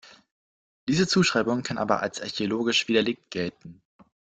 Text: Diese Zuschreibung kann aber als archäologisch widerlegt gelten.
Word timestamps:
Diese 0.87 1.05
Zuschreibung 1.05 1.61
kann 1.61 1.77
aber 1.77 1.99
als 1.99 2.19
archäologisch 2.21 2.87
widerlegt 2.87 3.29
gelten. 3.29 3.83